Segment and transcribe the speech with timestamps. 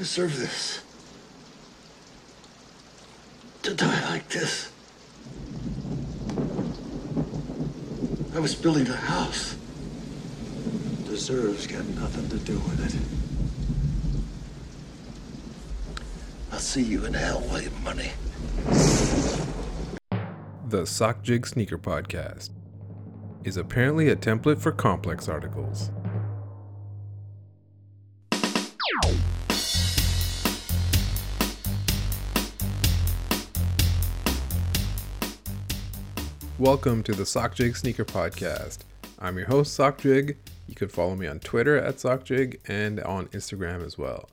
[0.00, 0.82] I don't deserve this.
[3.64, 4.72] To die like this.
[8.34, 9.58] I was building a house.
[11.04, 12.94] Deserves got nothing to do with it.
[16.50, 18.12] I'll see you in hell, William Munny.
[20.66, 22.48] The Sock Jig Sneaker Podcast
[23.44, 25.90] is apparently a template for complex articles.
[36.60, 38.80] Welcome to the Sock Jig Sneaker Podcast.
[39.18, 40.36] I'm your host, Sock Jig.
[40.68, 44.28] You can follow me on Twitter at SockJig and on Instagram as well.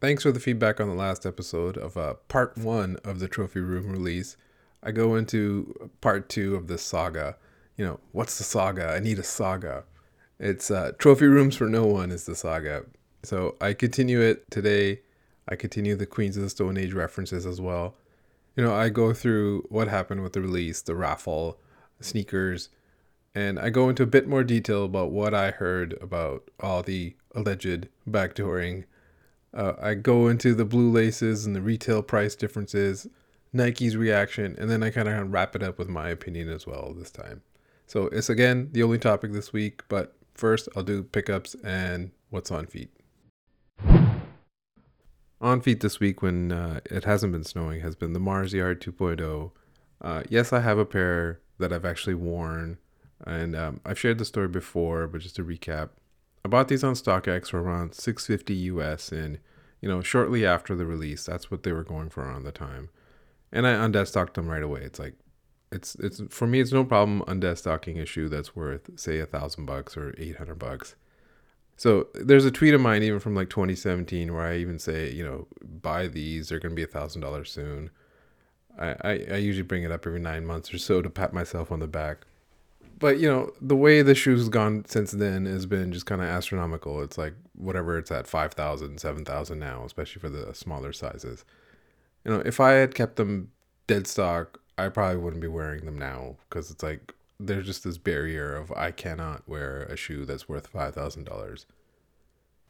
[0.00, 3.60] Thanks for the feedback on the last episode of uh, part one of the Trophy
[3.60, 4.36] Room release.
[4.82, 7.36] I go into part two of this saga.
[7.76, 8.88] You know, what's the saga?
[8.88, 9.84] I need a saga.
[10.40, 12.86] It's uh, Trophy Rooms for No One is the saga.
[13.22, 15.02] So I continue it today.
[15.48, 17.94] I continue the Queens of the Stone Age references as well
[18.56, 21.58] you know, I go through what happened with the release, the raffle,
[22.00, 22.68] sneakers,
[23.34, 27.14] and I go into a bit more detail about what I heard about all the
[27.34, 28.84] alleged backdooring.
[29.54, 33.06] Uh, I go into the blue laces and the retail price differences,
[33.52, 36.94] Nike's reaction, and then I kind of wrap it up with my opinion as well
[36.96, 37.42] this time.
[37.86, 42.50] So it's again the only topic this week, but first I'll do pickups and what's
[42.50, 42.90] on feet
[45.42, 48.80] on feet this week when uh, it hasn't been snowing has been the Mars Yard
[48.80, 49.50] 2.0.
[50.00, 52.78] Uh, yes, I have a pair that I've actually worn,
[53.26, 55.90] and um, I've shared the story before, but just to recap,
[56.44, 59.38] I bought these on StockX for around 650 US, and
[59.80, 62.88] you know, shortly after the release, that's what they were going for around the time,
[63.52, 64.82] and I undeadstocked them right away.
[64.82, 65.14] It's like,
[65.72, 69.66] it's it's for me, it's no problem undeadstocking a shoe that's worth say a thousand
[69.66, 70.94] bucks or 800 bucks
[71.76, 75.24] so there's a tweet of mine even from like 2017 where I even say, you
[75.24, 77.90] know, buy these, they're going to be a thousand dollars soon.
[78.78, 81.72] I, I, I usually bring it up every nine months or so to pat myself
[81.72, 82.18] on the back.
[82.98, 86.28] But you know, the way the shoes gone since then has been just kind of
[86.28, 87.02] astronomical.
[87.02, 91.44] It's like whatever it's at 5,000, 7,000 now, especially for the smaller sizes.
[92.24, 93.50] You know, if I had kept them
[93.88, 97.12] dead stock, I probably wouldn't be wearing them now because it's like
[97.46, 101.66] there's just this barrier of I cannot wear a shoe that's worth five thousand dollars.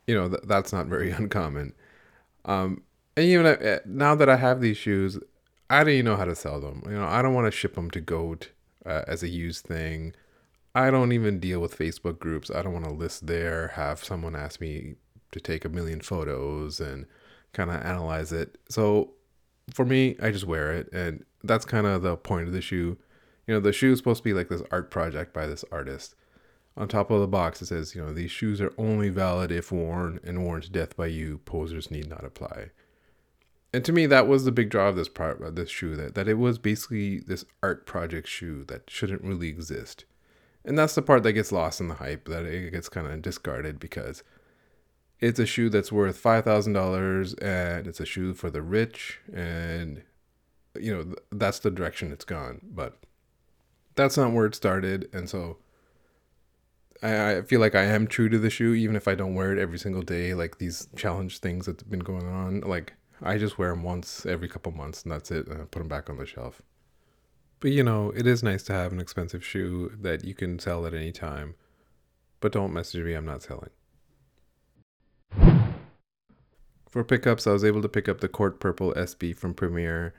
[0.07, 1.75] You know th- that's not very uncommon.
[2.45, 2.83] Um,
[3.17, 5.19] and even uh, now that I have these shoes,
[5.71, 6.83] I don't even know how to sell them.
[6.87, 8.51] You know, I don't want to ship them to Goat
[8.85, 10.15] uh, as a used thing.
[10.75, 12.51] I don't even deal with Facebook groups.
[12.51, 14.95] I don't want to list there, have someone ask me
[15.33, 17.07] to take a million photos and
[17.53, 18.59] kind of analyze it.
[18.69, 19.13] So
[19.73, 22.97] for me, I just wear it, and that's kind of the point of the shoe.
[23.47, 26.15] You know, the shoe is supposed to be like this art project by this artist.
[26.77, 29.71] On top of the box, it says, you know, these shoes are only valid if
[29.71, 31.39] worn and worn to death by you.
[31.39, 32.71] Posers need not apply.
[33.75, 36.15] And to me, that was the big draw of this part of this shoe that
[36.15, 40.05] that it was basically this art project shoe that shouldn't really exist.
[40.65, 43.23] And that's the part that gets lost in the hype that it gets kind of
[43.23, 44.23] discarded because
[45.21, 49.21] it's a shoe that's worth five thousand dollars and it's a shoe for the rich
[49.33, 50.03] and
[50.79, 52.61] you know that's the direction it's gone.
[52.63, 52.99] But
[53.95, 55.59] that's not where it started, and so
[57.03, 59.53] I, I feel like I am true to the shoe, even if I don't wear
[59.53, 60.35] it every single day.
[60.35, 64.49] Like these challenge things that's been going on, like I just wear them once every
[64.49, 65.47] couple months, and that's it.
[65.47, 66.63] And I put them back on the shelf.
[67.61, 70.87] But you know, it is nice to have an expensive shoe that you can sell
[70.87, 71.55] at any time.
[72.41, 73.71] But don't message me; I'm not selling.
[76.89, 80.13] For pickups, I was able to pick up the Court Purple SB from Premier.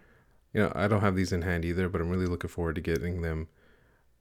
[0.54, 2.82] You know, I don't have these in hand either, but I'm really looking forward to
[2.82, 3.48] getting them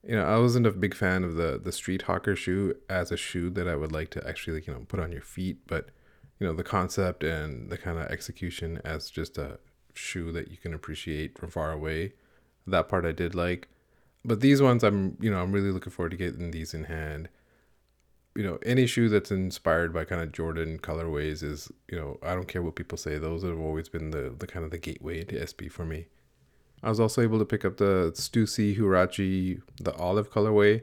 [0.05, 3.17] you know, I wasn't a big fan of the the street hawker shoe as a
[3.17, 5.91] shoe that I would like to actually, like, you know, put on your feet, but
[6.41, 9.61] you know, the concept and the kind of execution as just a
[9.95, 12.15] shoe that you can appreciate from far away.
[12.67, 13.69] That part I did like.
[14.25, 17.29] But these ones I'm, you know, I'm really looking forward to getting these in hand.
[18.35, 22.35] You know, any shoe that's inspired by kind of Jordan colorways is, you know, I
[22.35, 25.25] don't care what people say, those have always been the the kind of the gateway
[25.25, 26.07] to SB for me.
[26.83, 30.83] I was also able to pick up the Stussy Huarache, the olive colorway.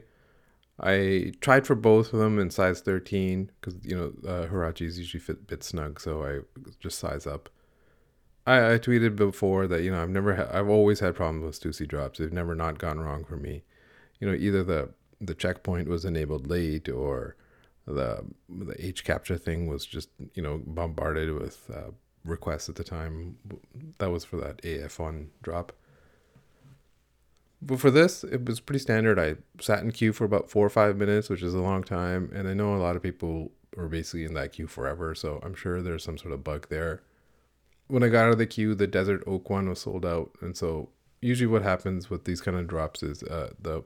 [0.80, 5.20] I tried for both of them in size 13 because, you know, uh, Huaraches usually
[5.20, 6.40] fit a bit snug, so I
[6.80, 7.50] just size up.
[8.46, 11.60] I, I tweeted before that, you know, I've never had, I've always had problems with
[11.60, 12.18] Stussy drops.
[12.18, 13.62] They've never not gone wrong for me.
[14.20, 14.88] You know, either the,
[15.20, 17.36] the checkpoint was enabled late or
[17.86, 21.90] the, the H captcha thing was just, you know, bombarded with uh,
[22.24, 23.36] requests at the time.
[23.98, 25.72] That was for that AF1 drop.
[27.62, 29.18] But for this, it was pretty standard.
[29.18, 32.30] I sat in queue for about four or five minutes, which is a long time.
[32.34, 35.14] And I know a lot of people were basically in that queue forever.
[35.14, 37.02] So I'm sure there's some sort of bug there.
[37.88, 40.56] When I got out of the queue, the Desert Oak one was sold out, and
[40.56, 40.90] so
[41.20, 43.82] usually what happens with these kind of drops is uh, the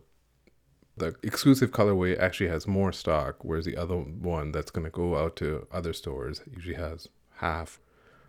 [0.97, 5.17] the exclusive colorway actually has more stock, whereas the other one that's going to go
[5.17, 7.81] out to other stores usually has half,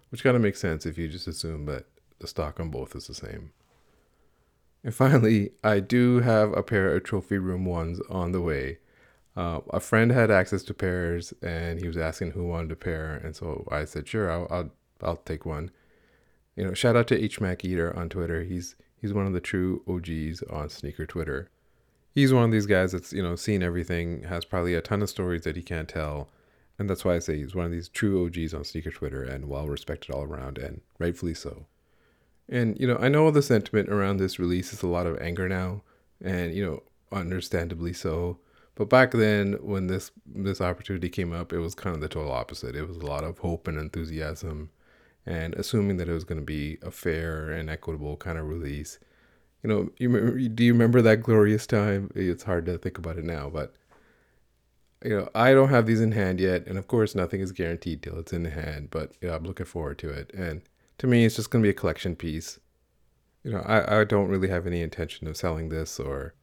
[0.10, 1.86] which kind of makes sense if you just assume that
[2.20, 3.52] the stock on both is the same.
[4.86, 8.78] And finally, I do have a pair of trophy room ones on the way.
[9.36, 13.16] Uh, a friend had access to pairs, and he was asking who wanted a pair,
[13.16, 14.72] and so I said, "Sure, I'll I'll,
[15.02, 15.72] I'll take one."
[16.56, 18.44] You know, shout out to H Mac Eater on Twitter.
[18.44, 21.50] He's he's one of the true OGs on sneaker Twitter
[22.16, 25.10] he's one of these guys that's you know seen everything, has probably a ton of
[25.10, 26.30] stories that he can't tell,
[26.80, 29.50] and that's why I say he's one of these true OGs on sneaker Twitter and
[29.50, 31.68] well respected all around, and rightfully so.
[32.48, 35.50] And you know, I know the sentiment around this release is a lot of anger
[35.50, 35.82] now,
[36.22, 38.40] and you know, understandably so.
[38.76, 42.32] But back then, when this this opportunity came up, it was kind of the total
[42.32, 42.76] opposite.
[42.76, 44.70] It was a lot of hope and enthusiasm,
[45.26, 49.00] and assuming that it was going to be a fair and equitable kind of release
[49.66, 52.12] you know, you do you remember that glorious time?
[52.14, 53.74] It's hard to think about it now, but
[55.04, 58.04] you know, I don't have these in hand yet, and of course, nothing is guaranteed
[58.04, 58.90] till it's in hand.
[58.92, 60.62] But yeah, I'm looking forward to it, and
[60.98, 62.60] to me, it's just gonna be a collection piece.
[63.44, 66.34] You know, I, I don't really have any intention of selling this or,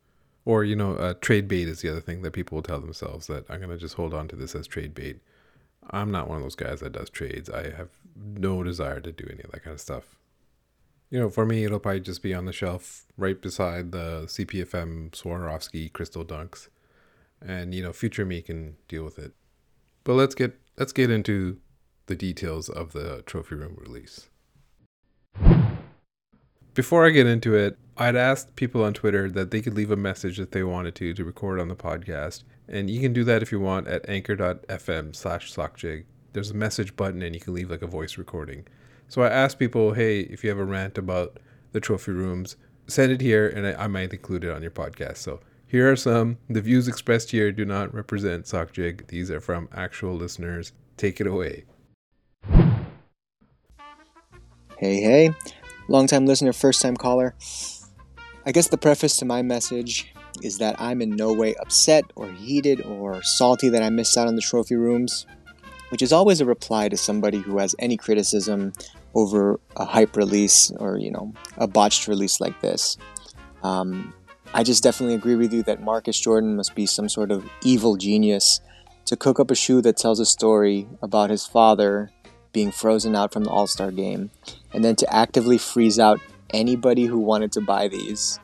[0.45, 3.27] or you know, uh, trade bait is the other thing that people will tell themselves
[3.27, 5.21] that I'm gonna just hold on to this as trade bait.
[5.91, 7.51] I'm not one of those guys that does trades.
[7.51, 10.17] I have no desire to do any of that kind of stuff
[11.13, 15.11] you know, for me, it'll probably just be on the shelf right beside the CPFM
[15.11, 16.69] Swarovski crystal dunks,
[17.39, 19.33] and you know, future me can deal with it.
[20.05, 21.59] But let's get let's get into
[22.07, 24.31] the details of the trophy room release.
[26.75, 29.97] Before I get into it, I'd asked people on Twitter that they could leave a
[29.97, 33.43] message if they wanted to to record on the podcast, and you can do that
[33.43, 36.05] if you want at anchor.fm slash sockjig.
[36.33, 38.67] There's a message button, and you can leave like a voice recording.
[39.09, 41.39] So I asked people, hey, if you have a rant about
[41.73, 42.57] the trophy rooms,
[42.87, 45.19] send it here and I, I might include it on your podcast.
[45.19, 46.39] So here are some.
[46.49, 49.09] The views expressed here do not represent SockJig.
[49.09, 50.73] These are from actual listeners.
[50.97, 51.65] Take it away.
[54.83, 55.31] Hey, hey.
[55.87, 57.37] Longtime listener, first time caller.
[58.45, 60.13] I guess the preface to my message
[60.43, 64.27] is that I'm in no way upset or heated or salty that I missed out
[64.27, 65.25] on the trophy rooms,
[65.91, 68.73] which is always a reply to somebody who has any criticism
[69.15, 72.97] over a hype release or you know a botched release like this.
[73.63, 74.13] Um,
[74.53, 77.97] I just definitely agree with you that Marcus Jordan must be some sort of evil
[77.97, 78.61] genius
[79.05, 82.11] to cook up a shoe that tells a story about his father
[82.53, 84.31] being frozen out from the All Star game,
[84.73, 86.21] and then to actively freeze out
[86.51, 88.39] anybody who wanted to buy these.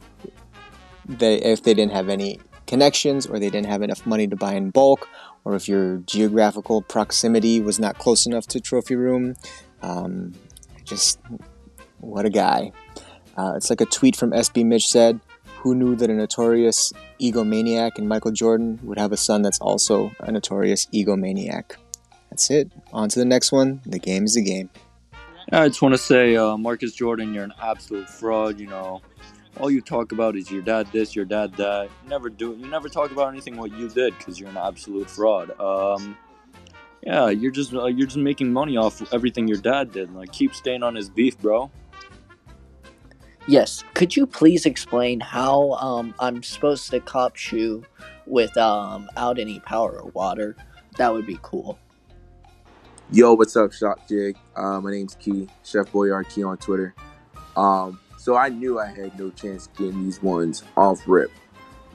[1.06, 4.54] They, if they didn't have any connections or they didn't have enough money to buy
[4.54, 5.08] in bulk
[5.44, 9.34] or if your geographical proximity was not close enough to trophy room
[9.82, 10.34] um,
[10.84, 11.18] just
[12.00, 12.72] what a guy.
[13.36, 15.20] Uh, it's like a tweet from SB Mitch said,
[15.58, 20.10] Who knew that a notorious egomaniac and Michael Jordan would have a son that's also
[20.20, 21.76] a notorious egomaniac?
[22.30, 22.70] That's it.
[22.92, 23.80] On to the next one.
[23.86, 24.70] The game is the game.
[25.50, 28.60] I just want to say, uh, Marcus Jordan, you're an absolute fraud.
[28.60, 29.00] You know,
[29.58, 31.88] all you talk about is your dad this, your dad that.
[32.04, 32.54] You never do.
[32.58, 35.58] You never talk about anything what you did because you're an absolute fraud.
[35.58, 36.16] Um,
[37.02, 40.14] yeah, you're just uh, you're just making money off everything your dad did.
[40.14, 41.70] Like, keep staying on his beef, bro.
[43.46, 43.82] Yes.
[43.94, 47.82] Could you please explain how um, I'm supposed to cop shoe
[48.26, 50.54] without um, any power or water?
[50.98, 51.78] That would be cool.
[53.10, 54.36] Yo, what's up, Sock Jig?
[54.58, 56.92] Uh, my name's Key, Chef Boyard Key on Twitter.
[57.56, 61.30] Um, so I knew I had no chance getting these ones off rip,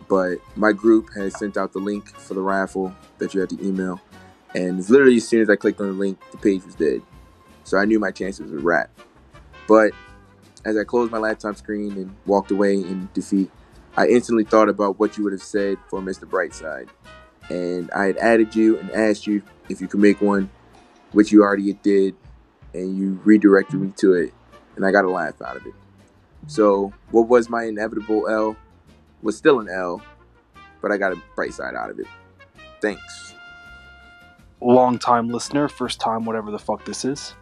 [0.08, 3.62] but my group has sent out the link for the raffle that you had to
[3.62, 4.00] email.
[4.56, 7.02] And literally, as soon as I clicked on the link, the page was dead.
[7.66, 8.98] So I knew my chances were wrapped.
[9.68, 9.92] But
[10.64, 13.52] as I closed my laptop screen and walked away in defeat,
[13.98, 16.30] I instantly thought about what you would have said for Mr.
[16.30, 16.88] Brightside.
[17.50, 20.50] And I had added you and asked you if you could make one,
[21.12, 22.16] which you already did,
[22.74, 24.34] and you redirected me to it,
[24.76, 25.74] and I got a laugh out of it.
[26.48, 28.58] So, what was my inevitable L
[29.22, 30.02] was still an L,
[30.82, 32.08] but I got a bright side out of it.
[32.82, 33.34] Thanks
[34.64, 37.34] long time listener, first time, whatever the fuck this is.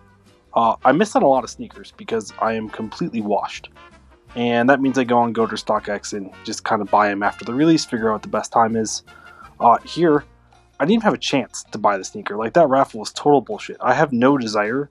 [0.53, 3.69] Uh, I missed out a lot of sneakers because I am completely washed.
[4.35, 7.23] And that means I go on Go to StockX and just kind of buy them
[7.23, 9.03] after the release, figure out what the best time is.
[9.59, 10.25] Uh, here,
[10.79, 12.38] I didn't even have a chance to buy the sneaker.
[12.38, 13.77] Like, that raffle was total bullshit.
[13.81, 14.89] I have no desire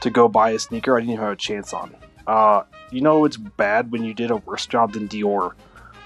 [0.00, 1.94] to go buy a sneaker I didn't even have a chance on.
[2.26, 5.52] Uh, you know, it's bad when you did a worse job than Dior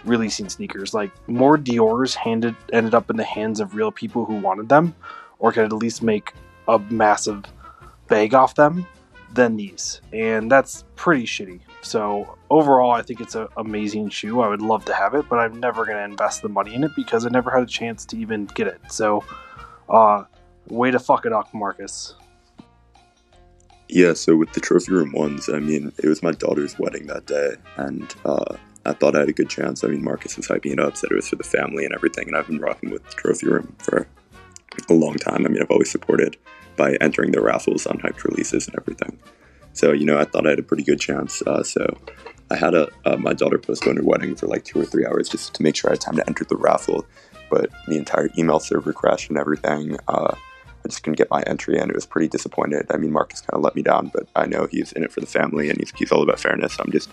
[0.04, 0.94] releasing sneakers.
[0.94, 4.94] Like, more Dior's handed ended up in the hands of real people who wanted them
[5.38, 6.32] or could at least make
[6.68, 7.44] a massive
[8.08, 8.86] bag off them
[9.32, 10.00] than these.
[10.12, 11.60] And that's pretty shitty.
[11.82, 14.40] So overall, I think it's an amazing shoe.
[14.40, 16.90] I would love to have it, but I'm never to invest the money in it
[16.94, 18.80] because I never had a chance to even get it.
[18.90, 19.24] So,
[19.88, 20.24] uh,
[20.68, 22.14] way to fuck it up, Marcus.
[23.92, 27.26] Yeah, so with the trophy room ones, I mean, it was my daughter's wedding that
[27.26, 28.56] day, and uh,
[28.86, 29.82] I thought I had a good chance.
[29.82, 32.28] I mean, Marcus was hyping it up, said it was for the family and everything,
[32.28, 34.06] and I've been rocking with the trophy room for
[34.88, 35.44] a long time.
[35.44, 36.36] I mean, I've always supported
[36.76, 39.18] by entering the raffles on hyped releases and everything.
[39.72, 41.42] So, you know, I thought I had a pretty good chance.
[41.42, 41.98] Uh, so
[42.50, 45.28] I had a, uh, my daughter postpone her wedding for like two or three hours
[45.28, 47.06] just to make sure I had time to enter the raffle.
[47.50, 49.96] But the entire email server crashed and everything.
[50.06, 50.36] Uh,
[50.84, 51.90] I just couldn't get my entry in.
[51.90, 52.86] It was pretty disappointed.
[52.90, 55.20] I mean, Marcus kind of let me down, but I know he's in it for
[55.20, 56.76] the family and he's, he's all about fairness.
[56.80, 57.10] I'm just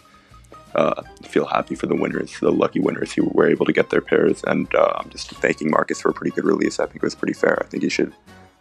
[0.76, 4.02] uh, feel happy for the winners, the lucky winners who were able to get their
[4.02, 4.44] pairs.
[4.46, 6.80] And uh, I'm just thanking Marcus for a pretty good release.
[6.80, 7.62] I think it was pretty fair.
[7.62, 8.14] I think he should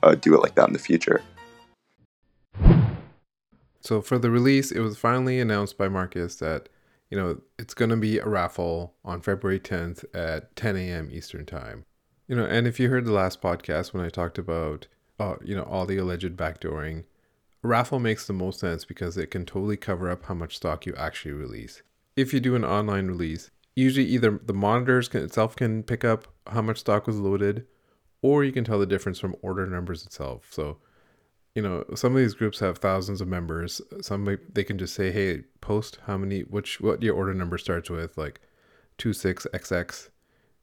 [0.02, 1.22] uh, do it like that in the future.
[3.80, 6.68] So for the release, it was finally announced by Marcus that
[7.08, 11.08] you know it's going to be a raffle on February 10th at 10 a.m.
[11.12, 11.84] Eastern time.
[12.26, 15.56] You know, and if you heard the last podcast when I talked about uh, you
[15.56, 17.04] know all the alleged backdooring,
[17.62, 20.94] raffle makes the most sense because it can totally cover up how much stock you
[20.96, 21.82] actually release.
[22.16, 26.28] If you do an online release, usually either the monitors can, itself can pick up
[26.46, 27.66] how much stock was loaded,
[28.22, 30.46] or you can tell the difference from order numbers itself.
[30.50, 30.78] So
[31.56, 33.80] you know, some of these groups have thousands of members.
[34.02, 37.88] Some they can just say, "Hey, post how many, which what your order number starts
[37.88, 38.42] with, like
[38.98, 40.10] two six XX,"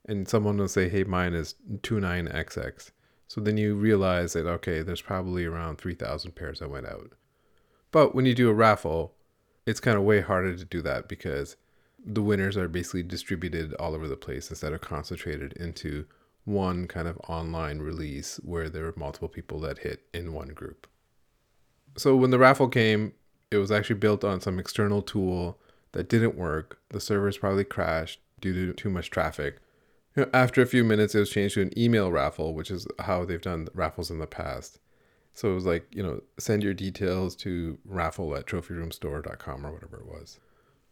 [0.05, 2.91] and someone will say, "Hey, mine is two nine XX."
[3.27, 7.12] So then you realize that okay, there's probably around three thousand pairs that went out.
[7.92, 9.13] But when you do a raffle,
[9.65, 11.56] it's kind of way harder to do that because
[12.06, 16.06] the winners are basically distributed all over the place instead of concentrated into
[16.46, 20.88] one kind of online release where there were multiple people that hit in one group.
[21.98, 23.13] So when the raffle came,
[23.51, 25.60] it was actually built on some external tool
[25.94, 26.80] that didn't work.
[26.89, 29.60] The servers probably crashed due to too much traffic.
[30.34, 33.41] After a few minutes, it was changed to an email raffle, which is how they've
[33.41, 34.79] done raffles in the past.
[35.34, 39.98] So it was like, you know, send your details to raffle at trophyroomstore.com or whatever
[39.98, 40.39] it was.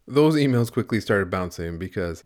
[0.08, 2.24] Those emails quickly started bouncing because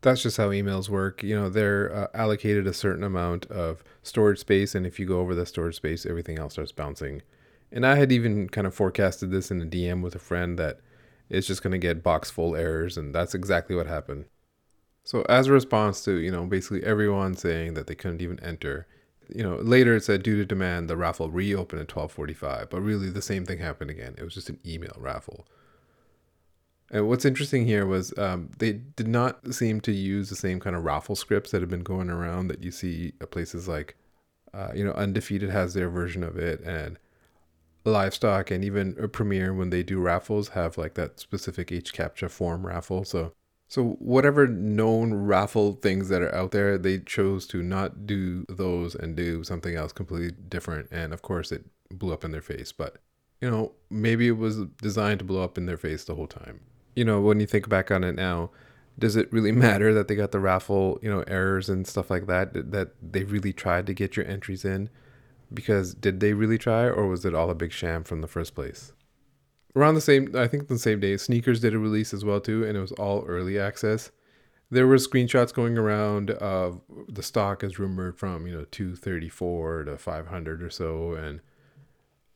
[0.00, 1.22] that's just how emails work.
[1.22, 5.20] You know, they're uh, allocated a certain amount of storage space, and if you go
[5.20, 7.22] over the storage space, everything else starts bouncing.
[7.70, 10.80] And I had even kind of forecasted this in a DM with a friend that
[11.30, 14.26] it's just going to get box full errors, and that's exactly what happened.
[15.04, 18.86] So, as a response to, you know, basically everyone saying that they couldn't even enter,
[19.28, 23.10] you know, later it said due to demand, the raffle reopened at 1245, but really
[23.10, 24.14] the same thing happened again.
[24.16, 25.46] It was just an email raffle.
[26.90, 30.76] And what's interesting here was um, they did not seem to use the same kind
[30.76, 33.96] of raffle scripts that have been going around that you see at places like,
[34.52, 36.98] uh, you know, Undefeated has their version of it, and
[37.84, 42.66] Livestock and even Premier when they do raffles have like that specific H captcha form
[42.66, 43.04] raffle.
[43.04, 43.32] So,
[43.74, 48.94] so whatever known raffle things that are out there, they chose to not do those
[48.94, 50.88] and do something else completely different.
[50.92, 52.70] And of course, it blew up in their face.
[52.72, 52.98] But
[53.40, 56.60] you know, maybe it was designed to blow up in their face the whole time
[56.94, 58.50] you know, when you think back on it now,
[58.98, 62.26] does it really matter that they got the raffle, you know, errors and stuff like
[62.26, 62.70] that?
[62.70, 64.90] That they really tried to get your entries in?
[65.52, 68.54] Because did they really try, or was it all a big sham from the first
[68.54, 68.92] place?
[69.76, 72.64] Around the same, I think the same day, Sneakers did a release as well too,
[72.64, 74.12] and it was all early access.
[74.70, 79.98] There were screenshots going around of the stock is rumored from you know 234 to
[79.98, 81.40] 500 or so, and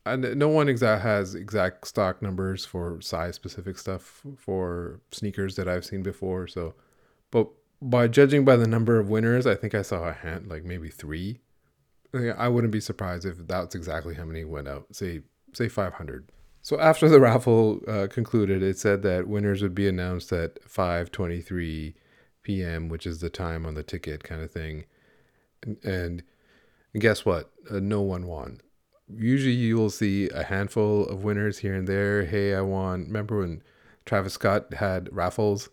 [0.05, 5.69] and no one exact has exact stock numbers for size specific stuff for sneakers that
[5.69, 6.47] I've seen before.
[6.49, 6.75] So,
[7.31, 7.49] but
[7.81, 10.91] by judging by the number of winners, I think I saw a hand like maybe
[10.91, 11.41] three.
[12.15, 14.87] I wouldn't be surprised if that's exactly how many went out.
[14.93, 16.33] Say say 500.
[16.63, 21.95] So after the raffle uh, concluded, it said that winners would be announced at 5:23
[22.43, 24.85] p.m., which is the time on the ticket, kind of thing.
[25.63, 26.23] And, and
[26.99, 27.51] guess what?
[27.71, 28.61] Uh, no one won
[29.15, 32.25] usually you'll see a handful of winners here and there.
[32.25, 33.05] Hey, I won.
[33.05, 33.63] Remember when
[34.05, 35.71] Travis Scott had raffles?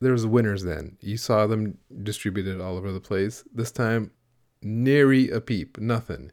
[0.00, 0.96] There was winners then.
[1.00, 3.44] You saw them distributed all over the place.
[3.52, 4.12] This time,
[4.62, 6.32] nary a peep, nothing.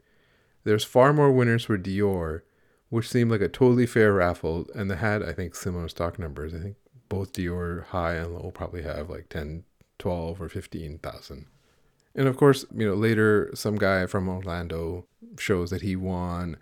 [0.63, 2.41] There's far more winners for Dior,
[2.89, 6.53] which seemed like a totally fair raffle, and they had, I think, similar stock numbers.
[6.53, 6.75] I think
[7.09, 9.63] both Dior high and low probably have like 10,
[9.99, 11.45] 12, or 15,000.
[12.15, 15.05] And of course, you know, later some guy from Orlando
[15.39, 16.57] shows that he won.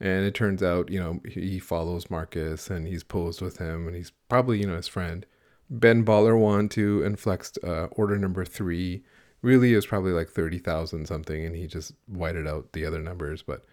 [0.00, 3.96] And it turns out, you know, he follows Marcus and he's posed with him and
[3.96, 5.24] he's probably, you know, his friend.
[5.70, 9.04] Ben Baller won too and flexed uh, order number three,
[9.46, 13.64] Really, was probably like 30,000 something, and he just whited out the other numbers, but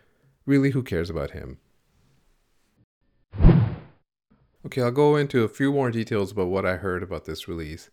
[0.46, 1.58] really, who cares about him?
[4.66, 7.90] Okay, I'll go into a few more details about what I heard about this release.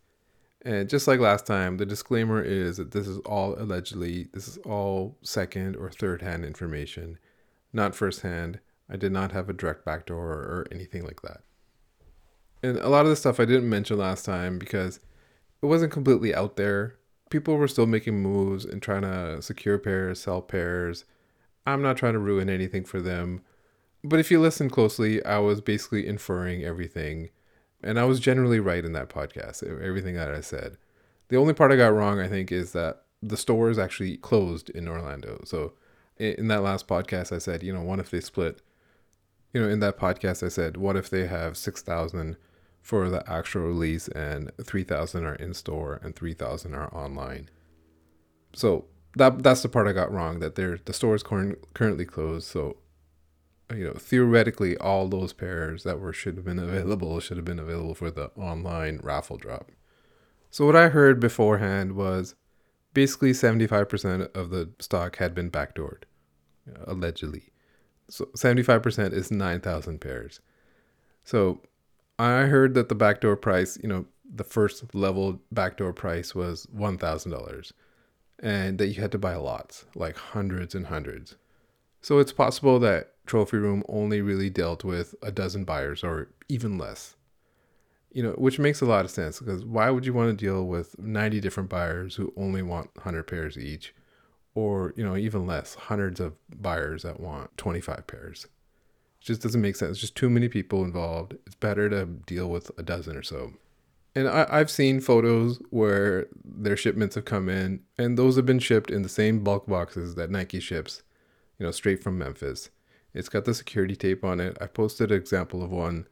[0.62, 4.58] And just like last time, the disclaimer is that this is all allegedly, this is
[4.58, 7.18] all second or third hand information,
[7.72, 8.60] not first hand.
[8.88, 11.42] I did not have a direct backdoor or anything like that.
[12.62, 15.00] And a lot of the stuff I didn't mention last time because
[15.62, 16.96] it wasn't completely out there.
[17.30, 21.04] People were still making moves and trying to secure pairs, sell pairs.
[21.66, 23.42] I'm not trying to ruin anything for them.
[24.02, 27.30] But if you listen closely, I was basically inferring everything.
[27.82, 30.76] And I was generally right in that podcast, everything that I said.
[31.28, 34.68] The only part I got wrong, I think, is that the store is actually closed
[34.70, 35.42] in Orlando.
[35.44, 35.74] So
[36.18, 38.60] in that last podcast, I said, you know, what if they split?
[39.54, 42.36] You know, in that podcast, I said, what if they have 6,000
[42.82, 47.48] for the actual release and 3,000 are in store and 3,000 are online?
[48.52, 52.46] So that that's the part I got wrong that they're, the store is currently closed.
[52.46, 52.76] So
[53.70, 57.46] Uh, you know, theoretically, all those pairs that were should have been available should have
[57.46, 59.70] been available for the online raffle drop.
[60.50, 62.34] So what I heard beforehand was
[62.92, 66.02] basically 75% of the stock had been backdoored,
[66.68, 67.52] uh, allegedly.
[68.08, 70.40] So 75% is 9,000 pairs.
[71.22, 71.60] So
[72.18, 77.72] I heard that the backdoor price, you know, the first level backdoor price was $1,000
[78.42, 81.36] and that you had to buy lots, like hundreds and hundreds.
[82.00, 86.78] So it's possible that Trophy Room only really dealt with a dozen buyers or even
[86.78, 87.16] less.
[88.12, 90.66] You know, which makes a lot of sense because why would you want to deal
[90.66, 93.94] with 90 different buyers who only want 100 pairs each
[94.54, 98.46] or, you know, even less, hundreds of buyers that want 25 pairs?
[99.20, 99.92] It just doesn't make sense.
[99.92, 101.34] It's just too many people involved.
[101.46, 103.52] It's better to deal with a dozen or so.
[104.16, 108.58] And I, I've seen photos where their shipments have come in, and those have been
[108.58, 111.04] shipped in the same bulk boxes that Nike ships
[111.60, 112.70] you know, straight from Memphis.
[113.14, 114.56] It's got the security tape on it.
[114.60, 116.06] I posted an example of one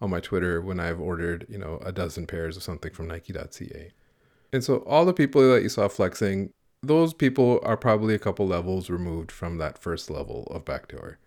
[0.00, 3.92] on my Twitter when I've ordered, you know, a dozen pairs of something from Nike.ca.
[4.52, 6.50] And so all the people that you saw flexing,
[6.82, 11.18] those people are probably a couple levels removed from that first level of backdoor.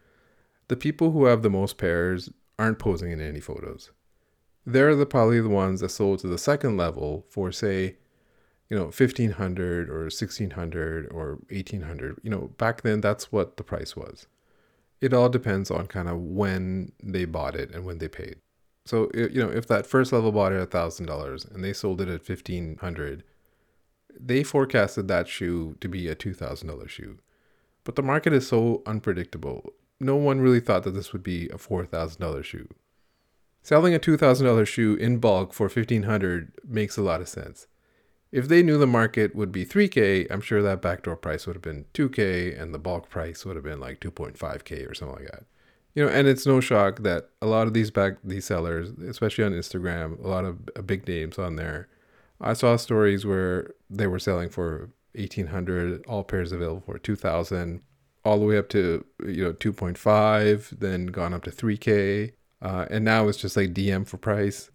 [0.67, 3.91] The people who have the most pairs aren't posing in any photos.
[4.65, 7.97] They're the probably the ones that sold to the second level for say
[8.69, 13.95] you know 1500 or 1600 or 1800 you know back then that's what the price
[13.95, 14.27] was
[15.01, 18.37] it all depends on kind of when they bought it and when they paid.
[18.85, 22.07] So you know if that first level bought it at $1000 and they sold it
[22.07, 23.23] at 1500
[24.19, 27.19] they forecasted that shoe to be a $2000 shoe.
[27.83, 29.73] But the market is so unpredictable.
[29.99, 32.67] No one really thought that this would be a $4000 shoe.
[33.61, 37.67] Selling a $2000 shoe in bulk for 1500 makes a lot of sense
[38.31, 41.63] if they knew the market would be 3K, I'm sure that backdoor price would have
[41.63, 45.45] been 2K and the bulk price would have been like 2.5K or something like that.
[45.95, 49.43] You know, and it's no shock that a lot of these back these sellers, especially
[49.43, 51.87] on Instagram, a lot of big names on there.
[52.39, 57.81] I saw stories where they were selling for 1800, all pairs available for 2000,
[58.23, 62.33] all the way up to, you know, 2.5, then gone up to 3K.
[62.61, 64.69] Uh, and now it's just like DM for price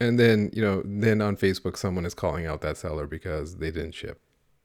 [0.00, 3.70] and then you know then on facebook someone is calling out that seller because they
[3.70, 4.20] didn't ship.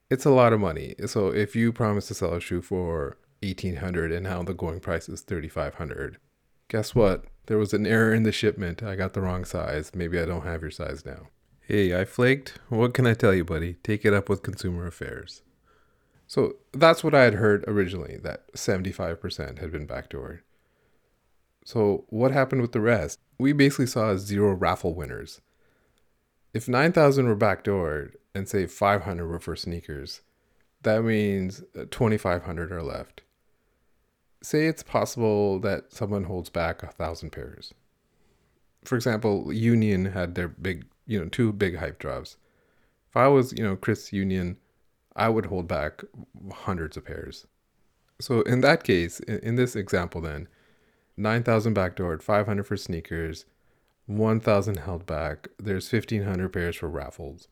[0.09, 0.93] It's a lot of money.
[1.07, 5.09] So if you promise to sell a shoe for 1800 and now the going price
[5.09, 6.17] is 3500
[6.67, 7.25] guess what?
[7.47, 8.81] There was an error in the shipment.
[8.81, 9.91] I got the wrong size.
[9.93, 11.27] Maybe i don't have your size now.
[11.61, 12.59] Hey i flaked.
[12.69, 13.75] What can i tell you buddy?
[13.83, 15.41] Take it up with consumer affairs.
[16.27, 20.39] So that's what i had heard originally that 75% had been backdoored.
[21.63, 25.41] So what happened with the rest we basically saw zero raffle winners.
[26.53, 30.21] If 9,000 were backdoored and say 500 were for sneakers,
[30.83, 33.23] that means 2,500 are left.
[34.41, 37.73] Say it's possible that someone holds back a thousand pairs.
[38.83, 42.37] For example, Union had their big, you know, two big hype drops.
[43.09, 44.57] If I was, you know, Chris Union,
[45.15, 46.03] I would hold back
[46.53, 47.47] hundreds of pairs.
[48.21, 50.47] So in that case, in this example, then
[51.17, 53.45] 9,000 backdoored, 500 for sneakers,
[54.07, 55.47] 1,000 held back.
[55.57, 57.47] There's 1,500 pairs for raffles,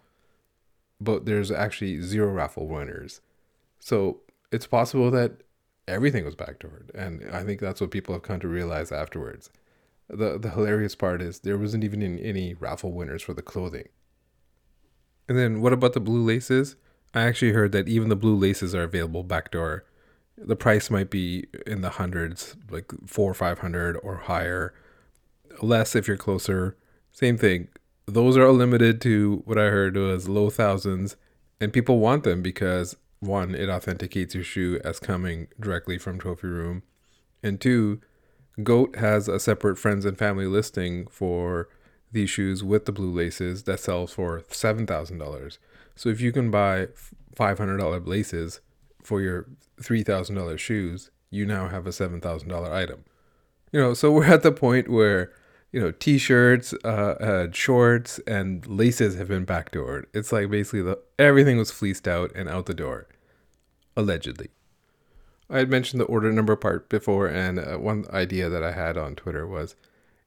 [0.99, 3.21] but there's actually zero raffle winners.
[3.79, 4.21] So
[4.51, 5.43] it's possible that
[5.87, 9.49] everything was backdoored, and I think that's what people have come to realize afterwards.
[10.09, 13.87] The the hilarious part is there wasn't even any raffle winners for the clothing.
[15.27, 16.75] And then what about the blue laces?
[17.13, 19.85] I actually heard that even the blue laces are available backdoor
[20.37, 24.73] the price might be in the hundreds, like four or five hundred or higher.
[25.61, 26.75] Less if you're closer.
[27.11, 27.67] Same thing.
[28.05, 31.15] Those are limited to what I heard was low thousands,
[31.61, 36.47] And people want them because one, it authenticates your shoe as coming directly from Trophy
[36.47, 36.83] Room,
[37.41, 38.01] and two,
[38.61, 41.69] Goat has a separate friends and family listing for
[42.11, 45.57] these shoes with the blue laces that sells for seven thousand dollars.
[45.95, 46.89] So if you can buy
[47.33, 48.59] five hundred dollar laces
[49.03, 49.47] for your
[49.81, 53.03] three thousand dollar shoes, you now have a seven thousand dollar item.
[53.71, 55.31] You know, so we're at the point where
[55.71, 60.05] you know t-shirts, uh, uh, shorts, and laces have been backdoored.
[60.13, 63.07] It's like basically the everything was fleeced out and out the door,
[63.97, 64.49] allegedly.
[65.49, 68.97] I had mentioned the order number part before, and uh, one idea that I had
[68.97, 69.75] on Twitter was,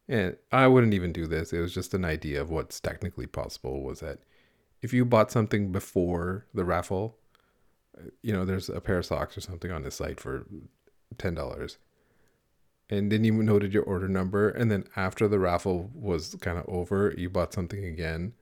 [0.08, 1.52] and I wouldn't even do this.
[1.52, 3.82] It was just an idea of what's technically possible.
[3.82, 4.18] Was that
[4.82, 7.18] if you bought something before the raffle,
[8.22, 10.46] you know, there's a pair of socks or something on this site for
[11.18, 11.78] ten dollars,
[12.90, 16.64] and then you noted your order number, and then after the raffle was kind of
[16.68, 18.34] over, you bought something again,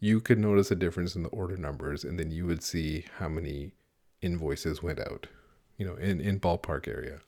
[0.00, 3.28] you could notice a difference in the order numbers, and then you would see how
[3.28, 3.72] many
[4.22, 5.28] invoices went out
[5.78, 7.20] you know, in, in ballpark area.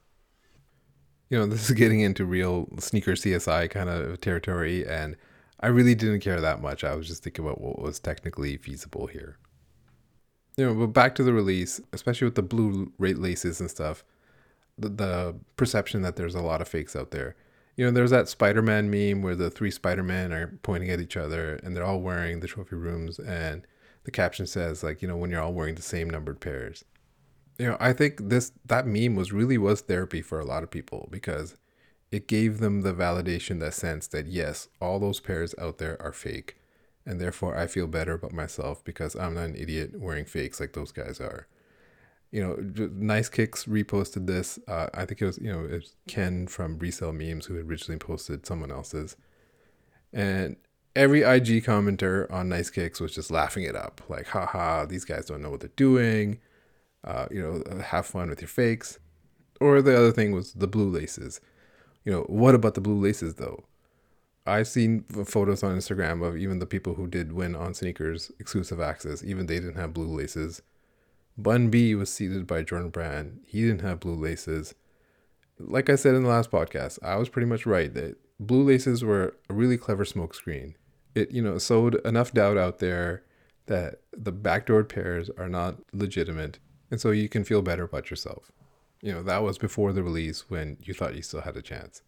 [1.28, 5.16] You know, this is getting into real sneaker CSI kind of territory, and
[5.60, 6.84] I really didn't care that much.
[6.84, 9.38] I was just thinking about what was technically feasible here.
[10.58, 14.04] You know, but back to the release, especially with the blue rate laces and stuff,
[14.76, 17.36] the, the perception that there's a lot of fakes out there.
[17.76, 21.00] You know, there's that Spider Man meme where the three Spider Men are pointing at
[21.00, 23.66] each other and they're all wearing the trophy rooms, and
[24.04, 26.84] the caption says, like, you know, when you're all wearing the same numbered pairs
[27.58, 30.70] you know, I think this that meme was really was therapy for a lot of
[30.70, 31.56] people because
[32.10, 36.12] it gave them the validation, that sense that yes, all those pairs out there are
[36.12, 36.56] fake,
[37.08, 40.74] and therefore I feel better about myself because I'm not an idiot wearing fakes like
[40.74, 41.46] those guys are.
[42.30, 44.58] You know, Nice Kicks reposted this.
[44.68, 48.46] Uh, I think it was you know was Ken from Resell Memes who originally posted
[48.46, 49.16] someone else's,
[50.12, 50.56] and
[50.94, 55.26] every IG commenter on Nice Kicks was just laughing it up, like, haha, these guys
[55.26, 56.40] don't know what they're doing
[57.04, 58.98] uh, you know, uh, have fun with your fakes.
[59.60, 61.40] Or the other thing was the blue laces.
[62.04, 63.64] You know, what about the blue laces though?
[64.48, 68.80] I've seen photos on Instagram of even the people who did win on sneakers exclusive
[68.80, 70.62] access, even they didn't have blue laces.
[71.36, 73.40] Bun B was seated by Jordan Brand.
[73.46, 74.74] He didn't have blue laces.
[75.58, 79.04] Like I said in the last podcast, I was pretty much right that blue laces
[79.04, 80.74] were a really clever smokescreen.
[81.14, 83.22] It, you know, sowed enough doubt out there
[83.66, 86.58] that the backdoored pairs are not legitimate
[86.90, 88.50] and so you can feel better about yourself.
[89.02, 92.02] You know, that was before the release when you thought you still had a chance.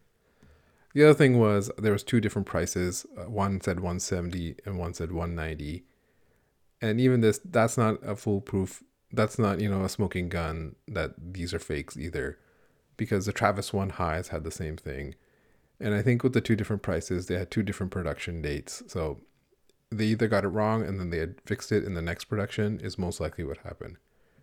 [0.92, 3.06] The other thing was there was two different prices.
[3.16, 5.84] Uh, one said 170 and one said 190.
[6.82, 11.14] And even this that's not a foolproof that's not, you know, a smoking gun that
[11.18, 12.38] these are fakes either
[12.96, 15.14] because the Travis 1 highs had the same thing.
[15.80, 18.82] And I think with the two different prices, they had two different production dates.
[18.86, 19.20] So
[19.90, 22.78] they either got it wrong and then they had fixed it in the next production
[22.80, 23.96] is most likely what happened.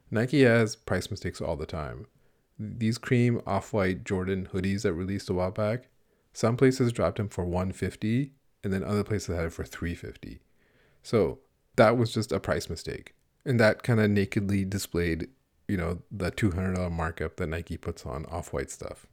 [0.10, 2.08] Nike has price mistakes all the time.
[2.60, 5.90] These cream off-white Jordan hoodies that released a while back,
[6.38, 8.32] some places dropped them for 150
[8.64, 10.40] and then other places had it for 350.
[11.02, 11.40] So
[11.78, 13.16] that was just a price mistake.
[13.44, 15.30] And that kind of nakedly displayed,
[15.68, 19.08] you know, the $200 markup that Nike puts on off-white stuff.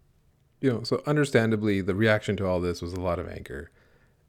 [0.61, 3.71] You know, so understandably, the reaction to all this was a lot of anger.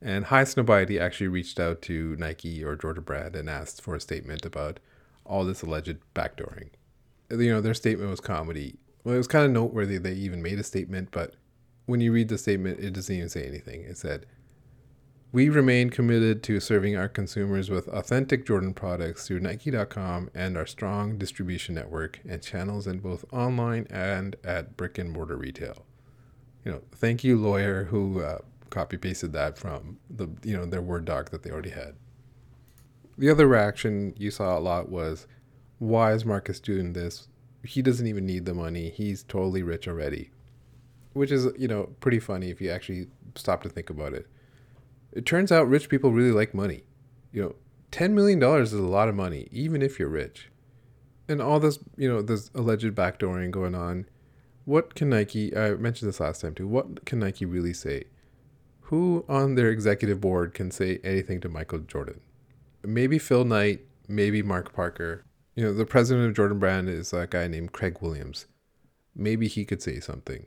[0.02, 4.46] And Highsnobiety actually reached out to Nike or Jordan Brand and asked for a statement
[4.46, 4.80] about
[5.26, 6.70] all this alleged backdooring.
[7.30, 8.78] You know, their statement was comedy.
[9.04, 11.36] Well, it was kind of noteworthy they even made a statement, but
[11.86, 13.84] when you read the statement, it doesn't even say anything.
[13.84, 14.26] It said,
[15.32, 20.66] We remain committed to serving our consumers with authentic Jordan products through Nike.com and our
[20.66, 25.86] strong distribution network and channels in both online and at brick and mortar retail.
[26.64, 30.82] You know, thank you, lawyer, who uh, copy pasted that from the you know their
[30.82, 31.96] Word doc that they already had
[33.18, 35.28] the other reaction you saw a lot was,
[35.80, 37.28] why is Marcus doing this?
[37.64, 38.90] He doesn't even need the money.
[38.90, 40.32] He's totally rich already.
[41.16, 44.28] Which is, you know, pretty funny if you actually stop to think about it.
[45.12, 46.84] It turns out rich people really like money.
[47.32, 47.56] You know,
[47.92, 50.52] $10 million is a lot of money, even if you're rich.
[51.28, 54.06] And all this, you know, this alleged backdooring going on.
[54.66, 58.04] What can Nike, I mentioned this last time too, what can Nike really say?
[58.82, 62.20] Who on their executive board can say anything to Michael Jordan?
[62.86, 65.26] maybe Phil Knight, maybe Mark Parker.
[65.56, 68.48] You know, the president of Jordan Brand is a guy named Craig Williams.
[69.16, 70.46] Maybe he could say something.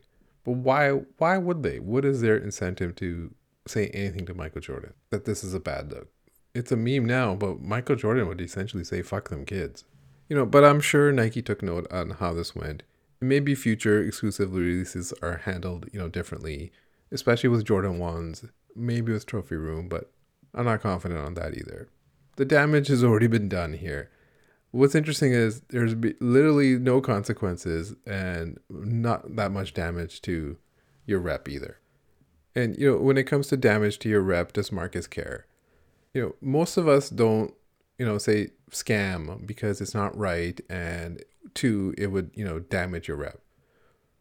[0.48, 1.78] But why why would they?
[1.78, 3.34] What is their incentive to
[3.66, 4.94] say anything to Michael Jordan?
[5.10, 6.08] That this is a bad look.
[6.54, 9.84] It's a meme now, but Michael Jordan would essentially say fuck them kids.
[10.26, 12.82] You know, but I'm sure Nike took note on how this went.
[13.20, 16.72] Maybe future exclusive releases are handled, you know, differently,
[17.12, 20.10] especially with Jordan 1s, maybe with Trophy Room, but
[20.54, 21.90] I'm not confident on that either
[22.36, 24.10] the damage has already been done here.
[24.70, 30.58] What's interesting is there's literally no consequences and not that much damage to
[31.06, 31.78] your rep either.
[32.54, 35.46] And you know, when it comes to damage to your rep, does Marcus care?
[36.12, 37.54] You know, most of us don't,
[37.98, 41.22] you know, say scam because it's not right and
[41.54, 43.40] two, it would, you know, damage your rep.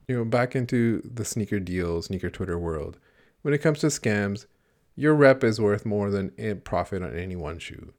[0.08, 2.98] You know, back into the sneaker deal, sneaker Twitter world.
[3.42, 4.46] When it comes to scams,
[4.96, 7.94] your rep is worth more than a profit on any one shoe.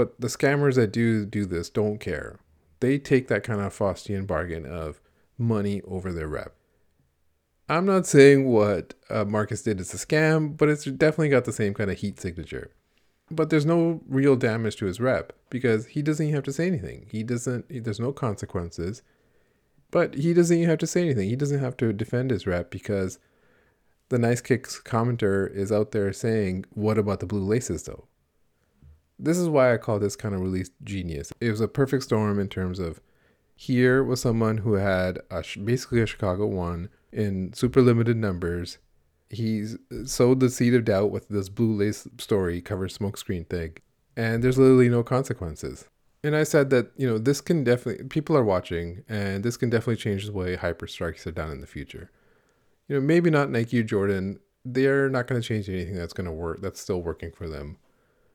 [0.00, 2.40] But the scammers that do do this don't care.
[2.80, 4.98] They take that kind of Faustian bargain of
[5.36, 6.54] money over their rep.
[7.68, 11.52] I'm not saying what uh, Marcus did is a scam, but it's definitely got the
[11.52, 12.70] same kind of heat signature.
[13.30, 16.66] But there's no real damage to his rep because he doesn't even have to say
[16.66, 17.06] anything.
[17.12, 17.66] He doesn't.
[17.68, 19.02] There's no consequences.
[19.90, 21.28] But he doesn't even have to say anything.
[21.28, 23.18] He doesn't have to defend his rep because
[24.08, 28.06] the Nice Kicks commenter is out there saying, "What about the blue laces, though?"
[29.22, 31.32] This is why I call this kind of release genius.
[31.40, 33.00] It was a perfect storm in terms of
[33.54, 38.78] here was someone who had a, basically a Chicago one in super limited numbers.
[39.28, 43.76] He's sowed the seed of doubt with this blue lace story cover smokescreen thing,
[44.16, 45.88] and there's literally no consequences.
[46.24, 49.68] And I said that you know this can definitely people are watching, and this can
[49.68, 52.10] definitely change the way hyper strikes are done in the future.
[52.88, 54.40] You know, maybe not Nike or Jordan.
[54.64, 56.60] They're not going to change anything that's going to work.
[56.60, 57.76] That's still working for them.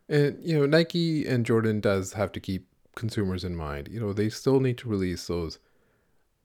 [0.08, 3.90] And you know, Nike and Jordan does have to keep consumers in mind.
[3.92, 5.60] You know, they still need to release those,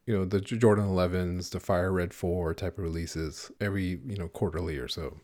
[0.07, 4.29] you know, the Jordan 11s, the Fire Red 4 type of releases every, you know,
[4.29, 5.19] quarterly or so.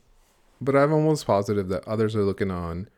[0.61, 2.88] But I'm almost positive that others are looking on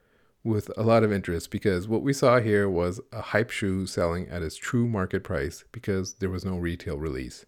[0.45, 4.29] with a lot of interest because what we saw here was a hype shoe selling
[4.29, 7.45] at its true market price because there was no retail release.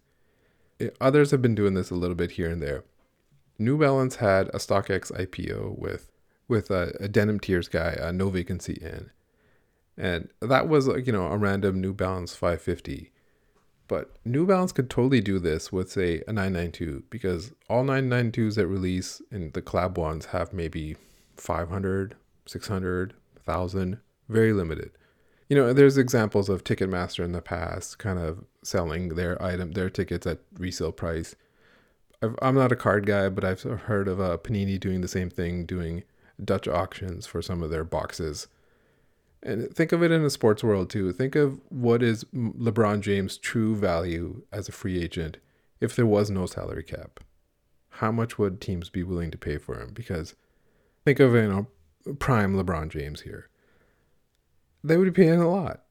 [0.79, 2.83] Eh, others have been doing this a little bit here and there.
[3.57, 6.10] New Balance had a StockX IPO with
[6.51, 9.09] with a, a denim tears guy, a No Vacancy Inn.
[9.97, 13.11] And that was you know, a random New Balance 550.
[13.87, 18.67] But New Balance could totally do this with, say, a 992 because all 992s that
[18.67, 20.95] release and the collab ones have maybe
[21.35, 24.91] 500, 600, 1,000, very limited.
[25.49, 29.89] You know, there's examples of Ticketmaster in the past kind of selling their item, their
[29.89, 31.35] tickets at resale price.
[32.23, 35.29] i am not a card guy, but I've heard of uh, Panini doing the same
[35.29, 36.03] thing, doing
[36.43, 38.47] Dutch auctions for some of their boxes.
[39.43, 41.11] And think of it in the sports world too.
[41.11, 45.37] Think of what is LeBron James' true value as a free agent
[45.79, 47.19] if there was no salary cap.
[47.95, 49.91] How much would teams be willing to pay for him?
[49.93, 50.35] Because
[51.03, 51.67] think of you know
[52.19, 53.49] prime LeBron James here.
[54.83, 55.81] They would be paying a lot.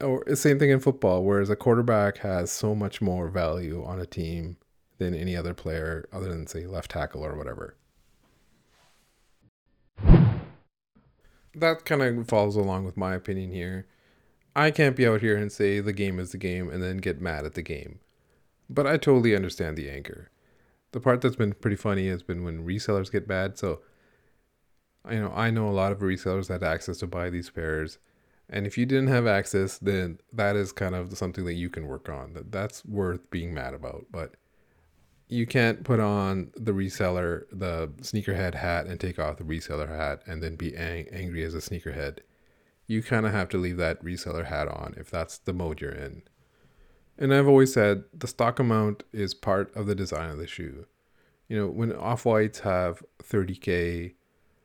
[0.00, 4.06] Or same thing in football, whereas a quarterback has so much more value on a
[4.06, 4.56] team
[4.96, 7.76] than any other player other than say left tackle or whatever.
[11.54, 13.86] That kind of follows along with my opinion here.
[14.54, 17.20] I can't be out here and say the game is the game and then get
[17.20, 18.00] mad at the game.
[18.68, 20.30] But I totally understand the anger.
[20.92, 23.58] The part that's been pretty funny has been when resellers get bad.
[23.58, 23.80] So,
[25.10, 27.98] you know, I know a lot of resellers had access to buy these pairs.
[28.48, 31.86] And if you didn't have access, then that is kind of something that you can
[31.86, 32.32] work on.
[32.32, 34.06] That that's worth being mad about.
[34.10, 34.34] But
[35.30, 40.22] you can't put on the reseller the sneakerhead hat and take off the reseller hat
[40.26, 42.18] and then be ang- angry as a sneakerhead.
[42.86, 45.92] You kind of have to leave that reseller hat on if that's the mode you're
[45.92, 46.22] in.
[47.16, 50.86] And i've always said the stock amount is part of the design of the shoe.
[51.48, 54.14] You know when off-whites have 30k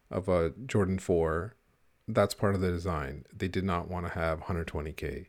[0.10, 1.56] of a jordan 4
[2.08, 3.26] that's part of the design.
[3.36, 5.28] They did not want to have 120k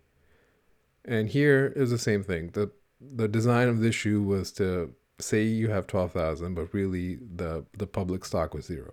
[1.06, 2.50] and here is the same thing.
[2.52, 2.70] The
[3.00, 7.86] the design of this shoe was to say you have 12,000 but really the the
[7.86, 8.92] public stock was zero.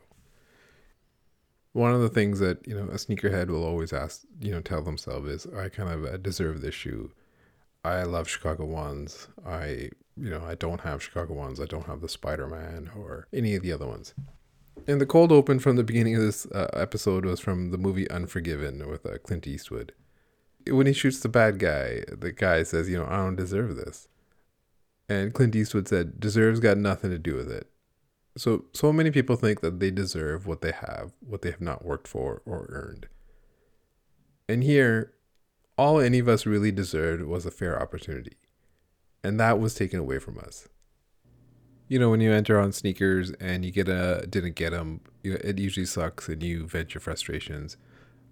[1.74, 4.82] One of the things that you know a sneakerhead will always ask you know tell
[4.82, 7.12] themselves is i kind of deserve this shoe.
[7.84, 9.28] I love chicago ones.
[9.46, 11.60] I you know i don't have chicago ones.
[11.60, 14.14] I don't have the spider-man or any of the other ones.
[14.88, 18.10] And the cold open from the beginning of this uh, episode was from the movie
[18.10, 19.94] unforgiven with uh, clint eastwood.
[20.68, 24.08] When he shoots the bad guy the guy says you know i don't deserve this
[25.10, 27.68] and Clint Eastwood said, deserves got nothing to do with it.
[28.36, 31.86] So, so many people think that they deserve what they have, what they have not
[31.86, 33.08] worked for or earned.
[34.50, 35.14] And here,
[35.78, 38.38] all any of us really deserved was a fair opportunity.
[39.24, 40.68] And that was taken away from us.
[41.88, 45.60] You know, when you enter on sneakers and you get a didn't get them, it
[45.60, 47.78] usually sucks and you vent your frustrations.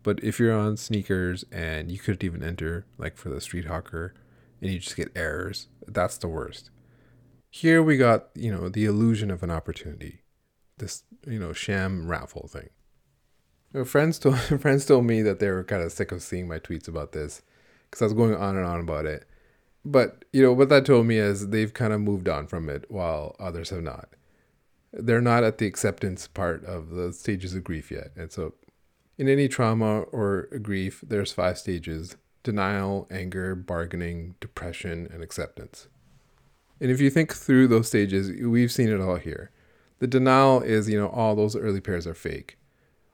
[0.04, 4.16] But if you're on sneakers and you couldn't even enter, like for the Street Hawker,
[4.62, 5.68] and you just get errors.
[5.88, 6.70] That's the worst.
[7.50, 10.22] Here we got, you know, the illusion of an opportunity.
[10.78, 12.70] This, you know, sham raffle thing.
[13.74, 16.48] You know, friends told friends told me that they were kind of sick of seeing
[16.48, 17.42] my tweets about this.
[17.86, 19.26] because I was going on and on about it.
[19.84, 22.86] But you know what that told me is they've kind of moved on from it,
[22.90, 24.10] while others have not.
[24.94, 28.54] They're not at the acceptance part of the stages of grief yet, and so
[29.18, 35.88] in any trauma or grief, there's five stages: denial, anger, bargaining, depression, and acceptance.
[36.80, 39.52] And if you think through those stages, we've seen it all here.
[40.00, 42.58] The denial is, you know, all those early pairs are fake.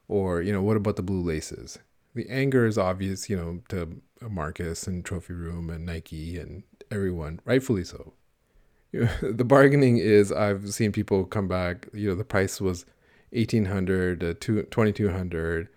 [0.08, 1.80] Or, you know, what about the blue laces?
[2.16, 7.42] The anger is obvious, you know, to Marcus and Trophy Room and Nike and everyone,
[7.46, 8.13] rightfully so.
[9.22, 12.86] The bargaining is I've seen people come back, you know, the price was
[13.32, 15.68] 1800 to 2200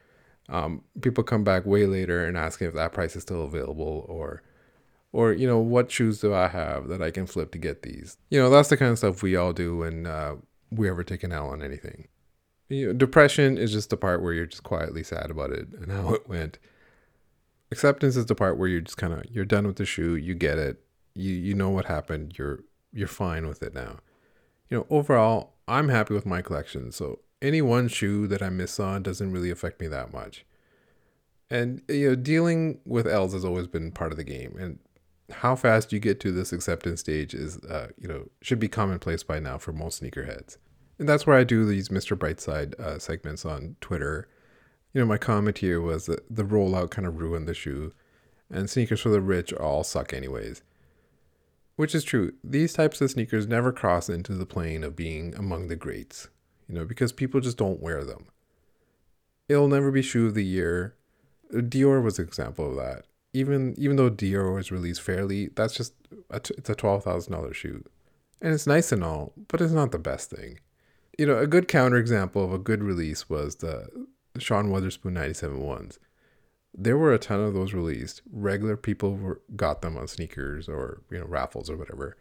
[0.50, 4.42] um, people come back way later and asking if that price is still available or
[5.12, 8.16] or you know what shoes do i have that i can flip to get these
[8.30, 10.34] you know that's the kind of stuff we all do when uh,
[10.70, 12.08] we ever take an l on anything
[12.70, 15.92] you know, depression is just the part where you're just quietly sad about it and
[15.92, 16.58] how it went.
[17.72, 20.34] Acceptance is the part where you're just kind of you're done with the shoe, you
[20.34, 20.82] get it,
[21.14, 22.60] you you know what happened, you're
[22.92, 23.98] you're fine with it now.
[24.70, 28.78] You know, overall, I'm happy with my collection, so any one shoe that I miss
[28.78, 30.44] on doesn't really affect me that much.
[31.48, 34.78] And you know, dealing with L's has always been part of the game, and
[35.30, 39.22] how fast you get to this acceptance stage is, uh, you know, should be commonplace
[39.22, 40.58] by now for most sneakerheads
[41.00, 42.16] and that's where I do these Mr.
[42.16, 44.28] Brightside uh, segments on Twitter.
[44.92, 47.94] You know, my comment here was that the rollout kind of ruined the shoe,
[48.50, 50.62] and sneakers for the rich all suck anyways.
[51.76, 52.34] Which is true.
[52.44, 56.28] These types of sneakers never cross into the plane of being among the greats,
[56.70, 58.26] you know, because people just don't wear them.
[59.48, 60.94] It'll never be shoe of the year.
[61.52, 63.04] Dior was an example of that.
[63.32, 65.94] Even even though Dior was released fairly, that's just
[66.30, 67.84] a t- it's a twelve thousand dollar shoe,
[68.40, 70.58] and it's nice and all, but it's not the best thing
[71.20, 73.88] you know, a good counterexample of a good release was the
[74.38, 75.98] Sean Wotherspoon 97 ones.
[76.72, 78.22] There were a ton of those released.
[78.32, 82.16] Regular people were, got them on SNKRS or, you know, raffles or whatever.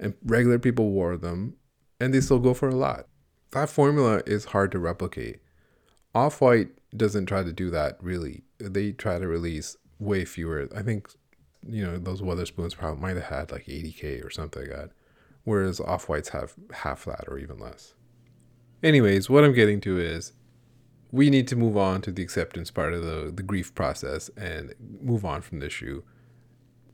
[0.00, 1.54] And regular people wore them
[2.00, 3.06] and they still go for a lot.
[3.52, 5.40] That formula is hard to replicate.
[6.14, 8.42] Off White doesn't try to do that really.
[8.58, 10.68] They try to release way fewer.
[10.74, 11.08] I think,
[11.66, 14.90] you know, those Wotherspoons probably might have had like 80K or something like that.
[15.44, 17.94] Whereas Off Whites have half that or even less.
[18.82, 20.32] Anyways, what I'm getting to is
[21.10, 24.74] we need to move on to the acceptance part of the, the grief process and
[25.00, 26.04] move on from this shoe.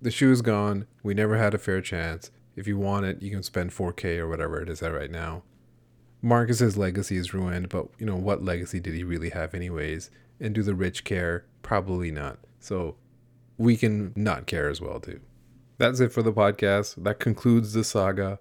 [0.03, 0.87] The shoe is gone.
[1.03, 2.31] We never had a fair chance.
[2.57, 5.43] If you want it, you can spend 4K or whatever it is at right now.
[6.23, 10.11] Marcus's legacy is ruined, but you know, what legacy did he really have anyways?
[10.41, 11.45] And do the rich care?
[11.63, 12.39] Probably not.
[12.61, 12.97] So
[13.57, 15.21] we can not care as well too.
[15.79, 17.03] That's it for the podcast.
[17.03, 18.39] That concludes the saga.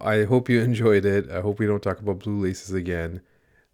[0.00, 1.30] I hope you enjoyed it.
[1.30, 3.20] I hope we don't talk about blue laces again.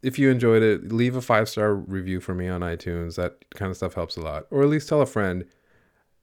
[0.03, 3.17] If you enjoyed it, leave a five star review for me on iTunes.
[3.17, 4.47] That kind of stuff helps a lot.
[4.51, 5.45] Or at least tell a friend.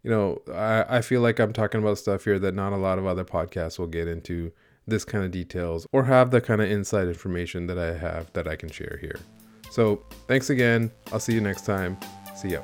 [0.03, 2.97] You know, I, I feel like I'm talking about stuff here that not a lot
[2.97, 4.51] of other podcasts will get into
[4.89, 8.47] this kind of details or have the kind of inside information that I have that
[8.47, 9.19] I can share here.
[9.71, 10.91] So thanks again.
[11.12, 11.97] I'll see you next time.
[12.36, 12.62] See ya.